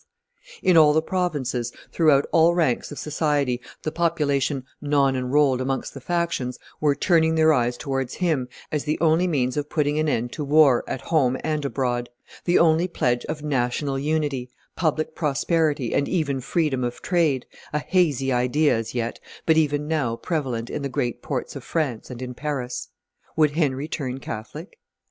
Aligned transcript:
In 0.63 0.77
all 0.77 0.93
the 0.93 1.01
provinces, 1.03 1.71
throughout 1.91 2.25
all 2.31 2.55
ranks 2.55 2.91
of 2.91 2.97
society, 2.97 3.61
the 3.83 3.91
population 3.91 4.63
non 4.81 5.15
enrolled 5.15 5.61
amongst 5.61 5.93
the 5.93 6.01
factions 6.01 6.57
were 6.79 6.95
turning 6.95 7.35
their 7.35 7.53
eyes 7.53 7.77
towards 7.77 8.15
him 8.15 8.49
as 8.71 8.85
the 8.85 8.99
only 8.99 9.27
means 9.27 9.57
of 9.57 9.69
putting 9.69 9.99
an 9.99 10.09
end 10.09 10.31
to 10.31 10.43
war 10.43 10.83
at 10.87 11.01
home 11.01 11.37
and 11.43 11.65
abroad, 11.65 12.09
the 12.45 12.57
only 12.57 12.87
pledge 12.87 13.25
of 13.25 13.43
national 13.43 13.99
unity, 13.99 14.49
public 14.75 15.13
prosperity, 15.13 15.93
and 15.93 16.09
even 16.09 16.41
freedom 16.41 16.83
of 16.83 17.03
trade, 17.03 17.45
a 17.71 17.77
hazy 17.77 18.31
idea 18.33 18.75
as 18.75 18.95
yet, 18.95 19.19
but 19.45 19.55
even 19.55 19.87
now 19.87 20.15
prevalent 20.15 20.71
in 20.71 20.81
the 20.81 20.89
great 20.89 21.21
ports 21.21 21.55
of 21.55 21.63
France 21.63 22.09
and 22.09 22.23
in 22.23 22.33
Paris. 22.33 22.89
Would 23.35 23.51
Henry 23.51 23.87
turn 23.87 24.19
Catholic? 24.19 24.79